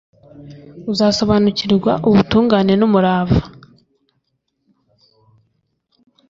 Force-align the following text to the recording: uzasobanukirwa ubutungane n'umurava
uzasobanukirwa 0.91 1.91
ubutungane 2.07 2.73
n'umurava 2.79 3.39